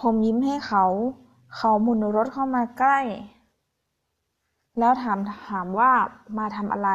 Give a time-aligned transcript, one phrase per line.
[0.00, 0.84] ผมยิ้มให้เขา
[1.56, 2.98] เขาหมุนรถเข้ามาใกล้
[4.78, 5.18] แล้วถาม
[5.50, 5.92] ถามว่า
[6.38, 6.90] มาทำอะไร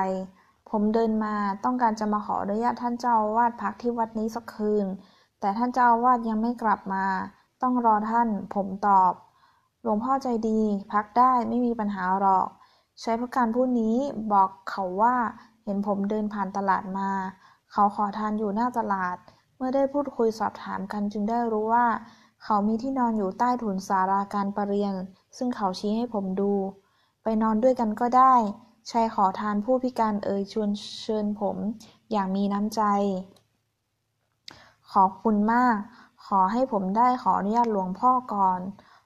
[0.70, 1.34] ผมเดินมา
[1.66, 4.86] ต้องการจะมาขออนุญาตท่านเจ้าอาวาสพักที่วัดนี้สักคืน
[5.40, 7.06] แต่ท่านเจ้าอาวาสยังไม่กลับมา
[7.62, 9.14] ต้องรอท่าน ผมตอบ
[9.82, 10.62] หลวงพ่อใจดี
[10.92, 12.48] พักได้ไม่มีปัญหาหรอก
[13.02, 13.96] ใช้พระการผู้นี้
[14.34, 15.16] บอกเขาว่า
[15.64, 17.10] เห็นผมเดินผ่านตลาดมา
[17.72, 19.18] เขาขอทานอยู่หน้าตลาด
[19.56, 21.86] เมื่อได้พูดคุยสอบถามกันจึงได้รู้ว่า
[22.44, 24.94] เขามีที่นอนอยู่ใต้ถุนศาลาการประเรียน
[25.38, 26.54] ซึ่งเขาชี้ให้ผมดู
[27.24, 28.34] ไปนอนด้วยกันก็ได้
[28.92, 30.70] ชายขอทานผู้พิการเอ่ยชวน
[31.02, 31.58] เชิญผม
[32.12, 32.82] อย่างมีน้ำใจ
[34.94, 35.76] ขอบคุณมาก
[36.26, 38.60] ขอให้ผมได้ขออนุญาตหลวงพ่อก่อน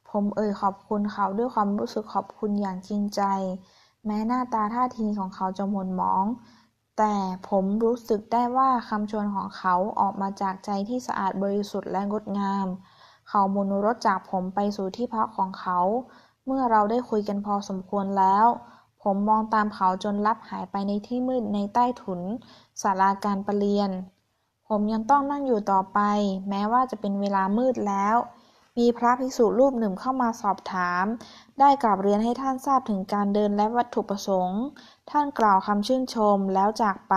[0.09, 3.21] ผมเอ่ยขอบคุณเขาด้วยความรู้สึกขอบคุณอย่างจริงใจ
[4.05, 6.25] แม้หน้าตาท่าทีของเขาจะหม่นหมอง
[6.97, 7.15] แต่
[7.49, 12.67] ผมรู้สึกได้ว่าคำชวนของเขาออกมาจากใจที่สะอาดบริสุทธิ์และงดงาม
[13.29, 15.79] เขาหมุนรถจากผมไปสู่ที่พักของเขา
[16.45, 18.45] เมื่อเราได้คุยกันพอสมควรแล้ว
[19.03, 22.21] ผมมองตามเขาจนลับหายไปในที่มืดในใต้ถุน
[22.81, 23.89] ศาลาการประเรียน
[24.67, 25.99] ผมยังต้องนั่งอยู่ต่อไป
[26.49, 28.15] แม้ว่าจะเป็นเวลามืดแล้ว
[28.77, 31.05] มีพระภิกษุรูปหนึ่งเข้ามาสอบถาม
[31.59, 34.61] ได้กราบเรียนให้ท่านทราบถึงการเดินและวัตถุประสงค์
[35.11, 37.15] ท่านกล่าวคำชื่นชมแล้วจากไป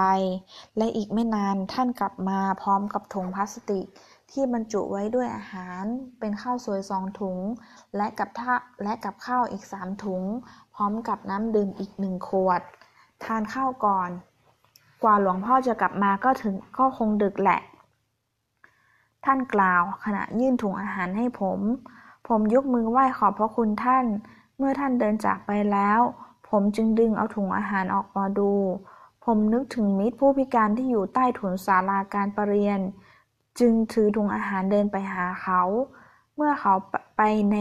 [0.76, 3.86] และอีกไม่นานท่านกลับมาพร้อมกับถุงพลาสติก
[4.32, 5.84] ที่บรรจุไว้ด้วยอาหาร
[6.18, 7.38] เป็นข้าวสวยสองถุง
[7.96, 10.22] และกับท่าและกับข้าวอีกสามถุง
[10.74, 12.60] พร้อมกับน้ำดื่มอีกหนึ่งขวด
[13.24, 14.10] ทานข้าวก่อน
[15.02, 17.60] กว่าหลวงพ่อจะกลับมาก็ถึงก็คงดึกแหละ
[19.24, 21.58] ท่านกล่าวขณะยื่นถุงอาหารให้ผม
[22.28, 24.04] ผมยกมือไหว้ขอบพระคุณท่าน
[24.56, 26.00] เมื่อท่านเดินจากไปแล้ว
[26.48, 28.52] ผมจึงดึงเอาถุงอาหารออกมาดู
[29.24, 32.80] ผมนึกถึงมิตรผู้พิการที่อยู่ใต้ถุนศาลาการประเรียน
[33.58, 35.62] จึงถือถุงอาหารเดินไปหาเขา
[36.36, 36.74] เมื่อเขา
[37.16, 37.56] ไปใน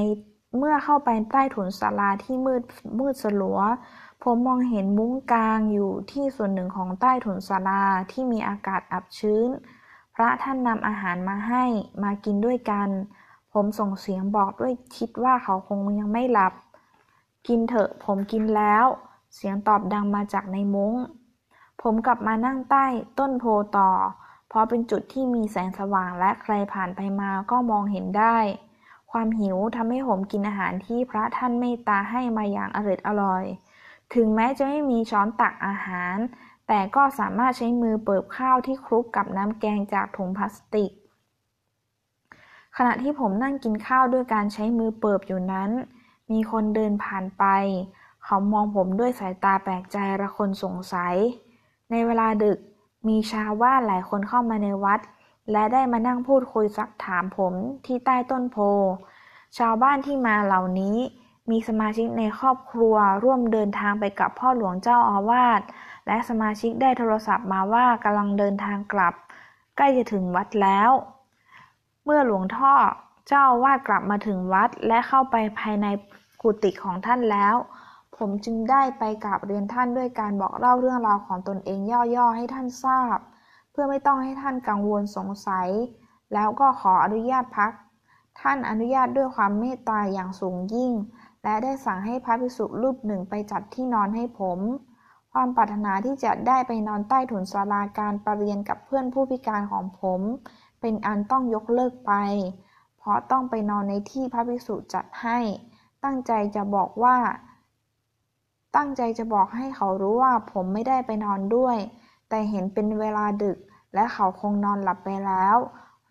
[0.57, 2.63] เมื่อเข้าไปใต้ถุนศาลาที่มืด
[2.99, 3.59] มืดสลัว
[4.23, 9.49] ผมมองเห็นมุ้งกลางอยู่ที่ส่วนหนึ่งของใต้ถุนศาลาที่มีอากาศอับชื้น
[10.15, 11.63] พระท่านนำอาหารมาให้
[12.03, 12.89] มากินด้วยกัน
[13.53, 16.53] ผมส่งเสียงบอกด้วยคิดว่าเขาคงยังไม่หลับ
[17.47, 18.85] กินเถอะผมกินแล้ว
[19.35, 20.93] เสียงตอบดังมาจากในมุง้ง
[21.81, 22.85] ผมกลับมานั่งใต้
[23.19, 23.45] ต้นโพ
[23.77, 23.91] ต่อ
[24.51, 28.37] เพราะเป็นจุดที่มีแสงสว่างและใครผ่านไปมาก็มองเห็นได้
[29.11, 33.43] ความหิวทำให้ผมกินอาหารที่พระท่านเมตตาให้มาอย่างอร่อยอร่อย
[34.13, 36.15] ถึงแม้จะไม่มีช้อนตักอาหาร
[36.67, 40.91] แต่ก็สามารถใช้มือเปิบข้าวที่คลุกกับน้ำแกงจากถุงพลาสติก
[42.77, 45.71] ขณะที่ผมนั่งกินข้าวด้วยการใช้มือเปิบอยู่นั้น
[46.31, 47.45] มีคนเดินผ่านไป
[48.25, 51.15] เขามองผมด้วยสายตาแปลกใจระคนสงสัย
[51.91, 52.59] ในเวลาดึก
[53.07, 54.99] มีชาวบ้านหลายคนเข้ามาในวัด
[55.51, 57.53] และได้มานั่งพูดคุยซักถามผม
[57.85, 58.57] ที่ใต้ต้นโพ
[59.57, 60.97] ชาวบ้านที่มาเหล่านี้
[61.49, 65.61] มีสมาชิกในครอบครัวร่วมเดินทางไปกับพ่อหลวงเจ้าอาวาส
[66.07, 69.13] และสมาชิกได้โทรศัพท์มาว่ากำลังเดินทางกลับ
[69.77, 70.91] ใกล้จะถึงวัดแล้ว
[72.03, 72.73] เมื่อหลวงท่อ
[73.27, 75.87] เจ้าอาวาสกลับมาถึงวัดและเข้าไปภายใน
[76.41, 77.55] กุฏิของท่านแล้ว
[78.23, 81.79] ผมจึงได้ไปกราบเรียนท่านด้วยการบอกเล่าเรื่องราวของตนเอง
[82.15, 83.17] ย่อๆให้ท่านทราบ
[83.71, 85.69] เพื่อไม่ต้องให้ท่านกังวลสงสัย
[86.33, 87.71] แล้วก็ขออนุญาตพัก
[88.41, 90.91] ท่านอนุญาตด้วยความเมตตาอย่างสูงยิ่ง
[91.43, 94.59] และได้สั่งให้พระภิกษุรูปหนึ่งไปจัดที่นอนให้ผม
[95.33, 100.21] ความปรารถนาที่จะได้ไปนอนใต้ถุนศาลาการประเรียนกับเพื่อนผู้พิการของผม
[100.81, 102.13] เป็นอันต้องยกเลิกไป
[102.97, 105.39] เพราะต้องไปนอนในที่พระภิกษุจัดให้
[106.03, 107.17] ตั้งใจจะบอกว่า
[108.75, 111.77] ตั้งใจจะบอกให้เขารู้ว่าผมไม่ได้ไปนอนด้วย
[112.29, 113.57] แต่เห็นเป็นเวลาดึก
[113.93, 115.57] และเขาคงนอนหลับไปแล้ว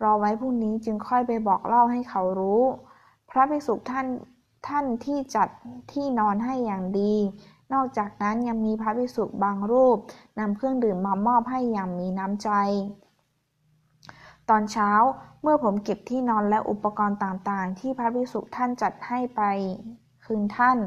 [0.03, 2.61] รอไว้พรุ่งนี้จึงค่อยไปบอกเล่าให้เขารู้
[3.29, 4.07] พระภิกษุท่าน
[4.67, 5.47] ท่านที่จัด
[5.91, 7.13] ที่นอนให้อย่างดี
[7.73, 9.97] นอกจากนั้นยังมีพระภิกษุบางรูป
[10.39, 12.49] นำเครื่องดื่มมามอบให้อย่างมีน้ำใจ
[14.49, 14.91] ตอนเช้า
[15.41, 19.41] เมื่อผมเก็บที่นอนและอุปกรณ์ต่างๆ ที่พระภิกษุท่านจัดให้ไป
[20.25, 20.77] คืนท่าน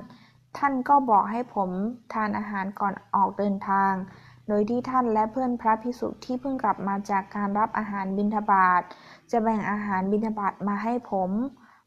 [0.59, 1.71] ท่านก็บอกให้ผม
[2.12, 3.93] ทานอาหารก่อนออกเดินทาง
[4.49, 8.83] โดยที่ท่านและเพื่อนพระภิกษุที่เพิ่งกลับมาจากการรับอาหารบิณฑบาต
[9.31, 11.31] จะแบ่งอาหารบิณฑบาตมาให้ผม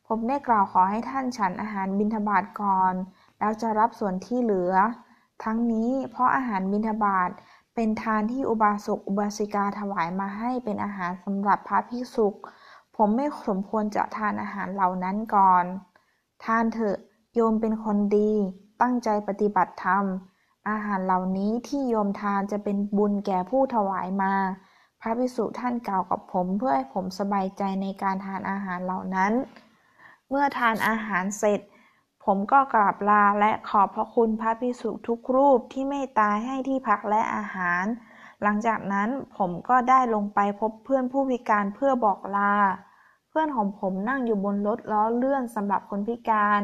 [0.08, 2.94] ผมได้กล่าวขอให้ท่านฉันอาหารบิณฑบาตก่อน
[3.40, 4.74] แล้วจะรับส่วนที่เหลือ
[5.44, 7.30] ทั้งนี้เพราะอาหารบิณฑบาต
[7.76, 12.28] เป็นทานที่อุบาสกอุบาสิกาถวายมาให้เป็นอาหารสำหรับพระภิกษุ
[12.96, 15.66] ผมไม่สมควรจะทานอาหารเหล่านั้นก่อน
[16.46, 16.98] ทานเถอะ
[17.40, 18.32] โยมเป็นคนดี
[18.82, 20.04] ตั้งใจปฏิบัติธรรม
[20.70, 24.34] อาหารเหล่านี้ที่โยมทานจะเป็นบุญแก่ผู้ถวายมา
[25.02, 29.34] พระภิกษุท่านกล่าวกับผมเพื่อให้ผมสบายใจในการทานอาหารเหล่านั้น
[30.30, 31.60] เมื่อทานอาหารเสร็จ
[32.26, 37.86] ผมก็กราบลาและขอบพระคุณพระภิกษุทุกรูปที่เมตตาให้ที่พักและอาหาร
[38.42, 42.56] หลังจากนั้นผมก็ได้ลงไปพบเพื่อนผู้พิการเพื่อบอกลา
[43.30, 46.64] เพื่อนของผมนั่งอยู่บนรถล้อเลื่อนสำหรับคนพิการ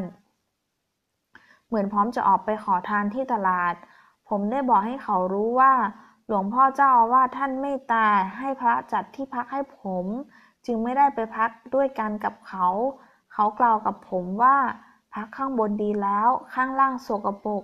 [1.73, 3.73] เหมือนพร้อมจะออกไปขอทานที่ตลาด
[4.29, 5.73] ผมได้บอกให้เขารู้ว่า
[6.27, 8.05] หลวงพ่อเจ้าอาวาสท่านเมตตา
[8.37, 10.05] ให้พระจัดที่พักให้ผม
[10.65, 12.67] จึงไม่ได้ไปพักด้วยกันกับเขา
[13.33, 14.57] เขากล่าวกับผมว่า
[15.13, 17.63] พักข้างบนดีแล้วข้างล่างโสกปรก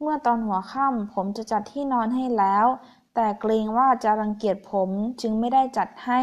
[0.00, 2.66] เมื่อตอนหัวค่ำผมจะจัดที่นอนให้แล้ว
[3.14, 4.90] แต่เกรงว่าจะรังเกียจผม
[5.20, 6.20] จึงไม่ได้จัดให้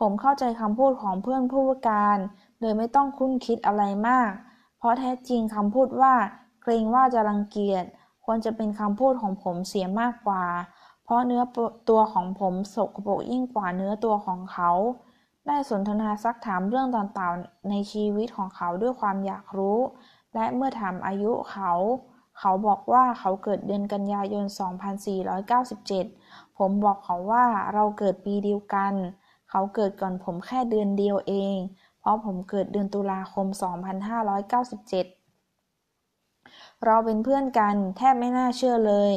[0.00, 2.18] ผมเข้าใจคำพูดของเพื่อนผู้การ
[2.60, 4.30] โดยไม่ต้องคุ้นคิดอะไรมาก
[4.78, 6.14] เพราะแท้จริงคำพูดว่า
[6.62, 7.84] เกรงว่าจะรังเกียจ
[8.24, 10.44] ควรจะเป็นคำพูดของผมเสียมากกว่า
[11.04, 11.42] เพราะเนื้อ
[11.88, 14.70] ตัวของผมสกปรกยิ่งกว่าเนื้อตัวของเขา
[15.46, 19.78] ได้สนทนาซักถามเรื่องต่างๆในชีวิตของเขาด้วยความอยากรู้
[20.34, 21.72] และเมื่อถามอายุเขา
[22.38, 24.44] เขาบอกว่าเขาเกิดเดือนกันยายน
[25.70, 27.44] 2497 ผมบอกเขาว่า
[27.74, 28.92] เราเกิดปีเดียวกัน
[29.50, 31.56] เขาเกิดก่อนผมแค่เดือนเดียวเอง
[32.00, 33.46] เพราะผมเกิดเดือนตุลาคม
[34.80, 39.12] 2597 เราเป็นเพื่อนกันแทบไม่น่าเชื่อเลย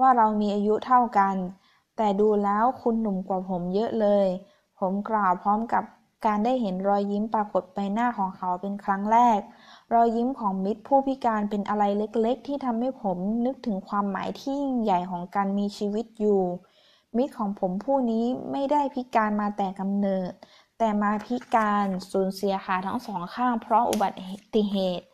[0.00, 1.36] ว่าเรามีอายุเท่ากัน
[1.96, 4.26] แต่ดูแล้วคุณหนุ่มกว่าผมเยอะเลย
[4.78, 5.84] ผมกล่าวพร้อมกับ
[6.26, 9.40] การได้เห็นรอยยิ้มปรากฏไปหน้าของเขาเป็นครั้งแรก
[9.94, 16.40] รอยยิ้มของมิตรผู้พิการเป็นอะไรเล็กๆ ที่ทำให้ผมนึกถึงความหมายที่ยิ่งใหญ่ของการมีชีวิตอยู่
[17.16, 20.32] มิตรของผมผู้นี้ไม่ได้พิการมาแต่กำเนิด
[20.78, 24.08] แต่มาพิการสูญเสียขาทั้งสองข้างเพราะอุบั
[24.54, 25.06] ติเหตุ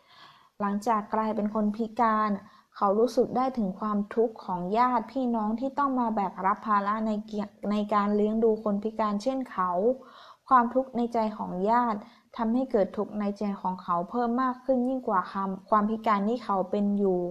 [0.59, 2.29] หลังจากกลายเป็นคนพิการ
[2.75, 7.11] เขารู้สึกได้ถึงความทุกข์ของญาติพี่น้องที่ต้องมาแบกรับภาระใน
[7.71, 9.71] ในการเลี้ยงดูคนพิการเช่นเขา
[10.47, 11.99] ความทุกข์ในใจของญาติ
[12.37, 17.21] ทำให้เกิดทุกข์ในใจของเขาเพิ่มมากขึ้นยิ่งกว่าคำความพิการที่เขาเป็นอยู่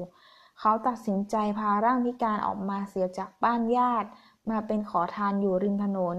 [0.60, 4.08] เขาตัดสินใจพาร่างพิการออกมาเสียจากบ้านญาติ
[4.50, 6.18] มาเป็นขอทานอยู่ริมถนน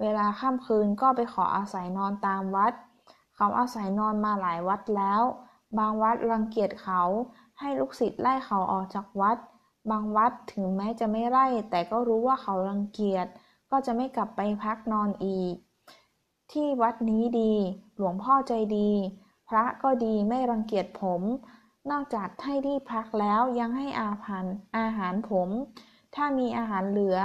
[0.00, 2.72] เวลาค่ำคืนก็ไปขออาศัยนอนตามวัด
[3.36, 5.22] เขาอาศัยนอนมาหลายวัดแล้ว
[5.78, 7.02] บางวัดรังเกียจเขา
[7.58, 9.36] ให้ลูกศิษย์ไล่เขาออกจากวัด
[9.90, 13.26] บางวัดถึงแม้จะไม่ไล่ แต่ก็รู้ว่าเขารังเกียจ
[13.70, 15.54] ก็จะไม่กลับไปพักนอนอีก
[16.52, 17.54] ที่วัดนี้ดี
[17.96, 18.90] หลวงพ่อใจดี
[19.48, 21.22] พระก็ดีไม่รังเกียจผม
[21.90, 24.44] นอกจากให้ที่พักแล้วยังให้อาหาร
[24.78, 25.48] อาหารผม
[26.14, 27.18] ถ้ามีอาหารเหลือ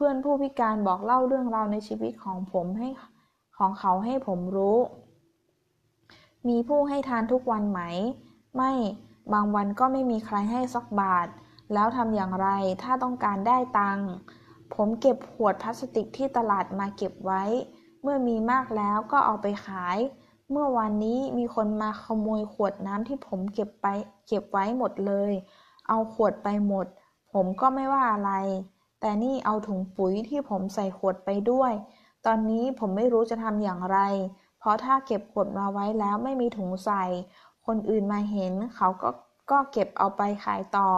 [0.00, 2.88] เพื่อนผู้พิการบอกเล่าเรื่องราวในชีวิตของผมให้
[3.58, 4.78] ของเขาให้ผมรู้
[6.48, 7.80] มีผู้ให้ทานทุกวันไหม
[8.56, 8.72] ไม่
[9.32, 11.28] บางวันก็ไม่มีใครให้สักบาท
[11.72, 12.48] แล้วทำอย่างไร
[12.82, 14.08] ถ้าต้องการได้ตังค์
[14.74, 17.42] ผมเก็บขวดพลาสติกที่ตลาดมาเก็บไว้
[18.02, 19.98] เมื่อมีมากแล้วก็เอาไปขาย
[20.50, 23.86] เมื่อวันนี้มีคนมาขโมยขวดน้ำที่ผมเก็บไป
[24.28, 25.32] เก็บไว้หมดเลย
[25.88, 26.86] เอาขวดไปหมด
[27.32, 28.32] ผมก็ไม่ว่าอะไร
[29.00, 31.72] แต่นี่เอาถุงปุ๋ยที่ผมใส่ขวดไปด้วย
[32.26, 33.98] ตอนนี้ผมไม่รู้จะทำอย่างไร
[34.58, 37.04] เพราะถ้าเก็บขวดมาไว้แล้วไม่มีถุงใส่
[37.66, 39.10] คนอื่นมาเห็นเขาก็
[39.50, 40.90] ก็เก็บเอาไปขายต่อ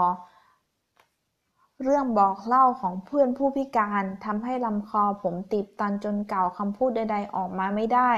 [1.82, 8.12] เรื่องบอกเล่าของเพื่อนผู้พิการทำให้ลำคอผมติดตันจนเก่าคำพูดใดๆออกมาไม่ได้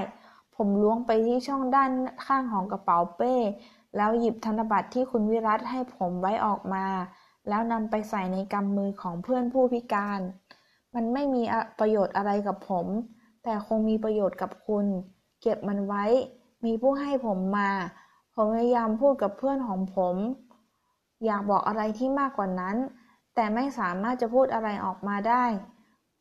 [0.57, 1.91] ผมล้วงไปที่ช่องด้าน
[2.27, 3.35] ข้างของกระเป๋าเป้
[3.97, 6.85] แล้วหยิบธนบัตรที่คุณวิรัตให้ผมไว้ออกมา
[7.49, 10.21] แล้วนำไปใส่ในกำมือของเพื่อนผู้พิการ
[10.95, 11.43] มันไม่มี
[11.79, 12.87] ประโยชน์อะไรกับผม
[13.43, 14.87] แต่คงมีประโยชน์กับคุณ
[15.43, 16.05] เก็บมันไว้
[16.65, 17.71] มีผู้ให้ผมมา
[18.35, 20.17] ผมพยายามพูดกับเพื่อนของผม
[21.25, 22.77] อยากบอกอะไรที่มากกว่านั้น
[23.35, 25.45] แต่ไม่สามารถจะพูดอะไรออกมาได้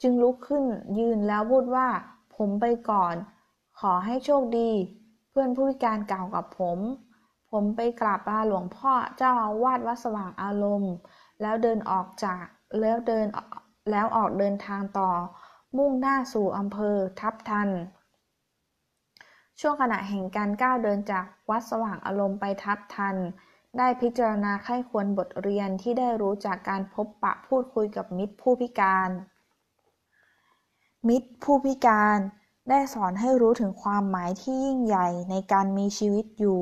[0.01, 0.63] จึงลุกขึ้น
[1.00, 1.88] ยืนแล้วพูดว่า
[2.36, 3.16] ผมไปก่อน
[3.80, 4.72] ขอให้โชคดี
[5.30, 6.78] เพื่อนผู้พิการกล่าวกับผม
[7.51, 10.93] ผมไปกราบลาหลวงพ่อเจ้าอาวาสวัดสว่างอารมณ์
[11.41, 12.43] แล้วเดินออกจาก
[12.79, 13.27] แล้วเดิน
[13.91, 15.10] แล้วออกเดินทางต่อ
[15.77, 17.70] มุ่งหน้าสู่อำเภอทับทัน
[19.60, 23.15] ช่วงขณะแห่งการก้าวเดินจากวัดสว่างอารมณ์ไปทับทัน
[23.77, 29.10] ได้พิจารณาไข้ควรบทเรียนที่ได้รู้จากการพบปะพูดคุยกับมิตรผู้พิการ
[31.08, 32.17] มิตรผู้พิการ
[32.70, 36.62] ได้สอนให้รู้ถึงความหมายที่ยิ่งใหญ่ในการมีชีวิตอยู่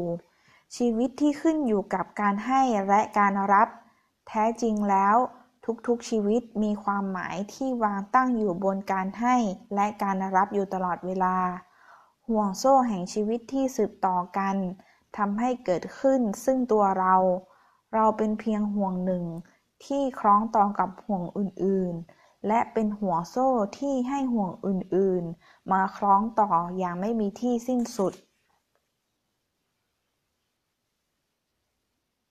[0.76, 3.68] ชีวิตที่ขึ้นอยู่กับการให้และการรับ
[4.28, 5.16] แท้จริงแล้ว
[5.88, 9.36] ทุกๆชีวิตมีความหมายที่วางตั้งอยู่บนการให้
[9.76, 11.38] และการรับอยู่ตลอดเวลา
[12.28, 14.56] ห่วงโซ่แห่งชีวิตที่สืบต่อกัน
[15.18, 17.16] ทำให้เกิดขึ้นซึ่งตัวเรา
[17.94, 19.26] เราเป็นเพียงห่วงหนึ่ง
[19.86, 23.50] ที่คล้องต่อกับห่วงอื่นๆ และเป็นห่วงโซ่
[23.80, 28.14] ที่ให้ห่วงอื่นๆ มาคล้องต่ออย่างไม่มีที่สิ้นสุด